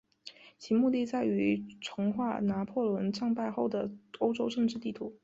[0.57, 5.15] 其目的在于重画拿破仑战败后的欧洲政治地图。